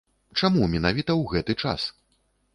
Чаму 0.39 0.69
менавіта 0.71 1.11
ў 1.21 1.35
гэты 1.35 1.53
час? 1.63 1.87